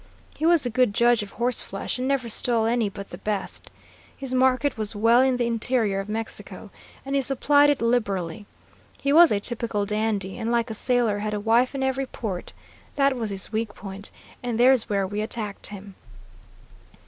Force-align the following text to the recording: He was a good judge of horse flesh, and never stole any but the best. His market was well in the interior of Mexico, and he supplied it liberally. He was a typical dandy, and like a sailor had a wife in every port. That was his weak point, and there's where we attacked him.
He 0.35 0.47
was 0.47 0.65
a 0.65 0.71
good 0.71 0.95
judge 0.95 1.21
of 1.21 1.33
horse 1.33 1.61
flesh, 1.61 1.99
and 1.99 2.07
never 2.07 2.27
stole 2.27 2.65
any 2.65 2.89
but 2.89 3.11
the 3.11 3.19
best. 3.19 3.69
His 4.17 4.33
market 4.33 4.75
was 4.75 4.95
well 4.95 5.21
in 5.21 5.37
the 5.37 5.45
interior 5.45 5.99
of 5.99 6.09
Mexico, 6.09 6.71
and 7.05 7.13
he 7.15 7.21
supplied 7.21 7.69
it 7.69 7.83
liberally. 7.83 8.47
He 8.99 9.13
was 9.13 9.31
a 9.31 9.39
typical 9.39 9.85
dandy, 9.85 10.39
and 10.39 10.51
like 10.51 10.71
a 10.71 10.73
sailor 10.73 11.19
had 11.19 11.35
a 11.35 11.39
wife 11.39 11.75
in 11.75 11.83
every 11.83 12.07
port. 12.07 12.51
That 12.95 13.15
was 13.15 13.29
his 13.29 13.51
weak 13.51 13.75
point, 13.75 14.09
and 14.41 14.59
there's 14.59 14.89
where 14.89 15.05
we 15.05 15.21
attacked 15.21 15.67
him. 15.67 15.93